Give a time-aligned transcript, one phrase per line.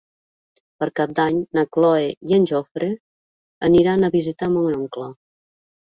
[0.83, 2.89] Per Cap d'Any na Cloè i en Jofre
[3.69, 5.11] aniran a visitar mon oncle.